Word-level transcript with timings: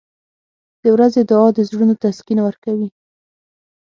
•د 0.81 0.83
ورځې 0.95 1.21
دعا 1.29 1.47
د 1.55 1.59
زړونو 1.69 1.93
تسکین 2.03 2.39
ورکوي. 2.43 2.89